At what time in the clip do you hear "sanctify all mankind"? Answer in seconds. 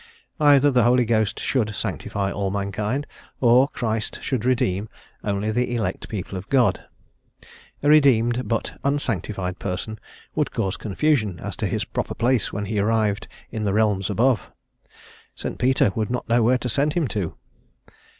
1.75-3.05